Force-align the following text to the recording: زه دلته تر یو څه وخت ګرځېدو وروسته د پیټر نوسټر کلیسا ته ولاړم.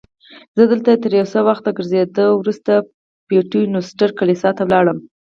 زه 0.57 0.63
دلته 0.71 0.91
تر 1.03 1.11
یو 1.19 1.27
څه 1.33 1.39
وخت 1.47 1.65
ګرځېدو 1.77 2.25
وروسته 2.35 2.71
د 2.79 2.85
پیټر 3.27 3.63
نوسټر 3.73 4.09
کلیسا 4.19 4.49
ته 4.57 4.61
ولاړم. 4.65 4.97